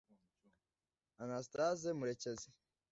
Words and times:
Anastaze 1.23 1.87
Murekezi 1.97 2.49